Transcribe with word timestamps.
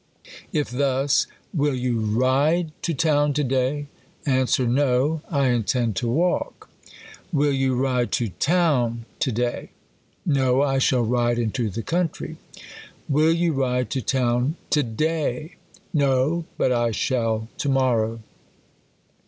If 0.51 0.71
thus; 0.71 1.27
Will 1.53 1.75
you 1.75 1.99
ride 1.99 2.71
to 2.81 2.93
town 2.95 3.33
to 3.33 3.43
day? 3.43 3.85
Answer, 4.25 4.65
No; 4.67 5.21
T 5.31 5.39
intend 5.41 5.95
to 5.97 6.07
walk. 6.09 6.71
Will 7.31 7.53
you 7.53 7.75
ride 7.75 8.11
to 8.13 8.25
toTsn 8.29 8.39
THE 8.39 8.45
COLUMBIAN 8.45 8.73
ORATOR. 8.73 8.97
15 8.97 9.03
town 9.05 9.05
to 9.19 9.31
day? 9.61 9.69
No; 10.25 10.61
I 10.63 10.79
shall 10.79 11.03
ride 11.03 11.37
into 11.37 11.69
the 11.69 11.83
counU 11.83 12.29
y. 12.29 12.35
Will 13.07 13.31
you 13.31 13.53
ride 13.53 13.91
to 13.91 14.01
town 14.01 14.55
to 14.71 14.81
day? 14.81 15.55
No; 15.93 16.45
but 16.57 16.71
1 16.71 16.93
shall 16.93 17.47
to 17.59 17.69
morrow. 17.69 18.21